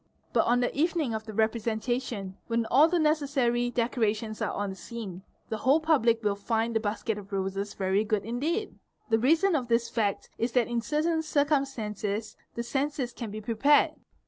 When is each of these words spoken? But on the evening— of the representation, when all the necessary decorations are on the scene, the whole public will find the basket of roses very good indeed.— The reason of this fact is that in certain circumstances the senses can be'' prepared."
But 0.33 0.47
on 0.47 0.61
the 0.61 0.75
evening— 0.75 1.13
of 1.13 1.27
the 1.27 1.33
representation, 1.35 2.35
when 2.47 2.65
all 2.71 2.87
the 2.87 2.97
necessary 2.97 3.69
decorations 3.69 4.41
are 4.41 4.49
on 4.51 4.71
the 4.71 4.75
scene, 4.75 5.21
the 5.49 5.57
whole 5.57 5.79
public 5.79 6.23
will 6.23 6.33
find 6.35 6.75
the 6.75 6.79
basket 6.79 7.19
of 7.19 7.31
roses 7.31 7.75
very 7.75 8.03
good 8.03 8.25
indeed.— 8.25 8.73
The 9.11 9.19
reason 9.19 9.55
of 9.55 9.67
this 9.67 9.89
fact 9.89 10.31
is 10.39 10.53
that 10.53 10.67
in 10.67 10.81
certain 10.81 11.21
circumstances 11.21 12.35
the 12.55 12.63
senses 12.63 13.13
can 13.13 13.29
be'' 13.29 13.41
prepared." 13.41 13.91